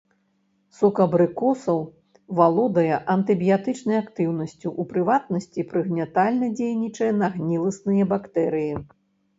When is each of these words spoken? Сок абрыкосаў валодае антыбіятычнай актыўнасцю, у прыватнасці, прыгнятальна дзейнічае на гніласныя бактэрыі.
Сок 0.77 1.01
абрыкосаў 1.03 1.79
валодае 2.39 2.95
антыбіятычнай 3.15 3.97
актыўнасцю, 4.05 4.67
у 4.83 4.87
прыватнасці, 4.95 5.69
прыгнятальна 5.77 6.53
дзейнічае 6.59 7.13
на 7.21 7.27
гніласныя 7.37 8.03
бактэрыі. 8.15 8.73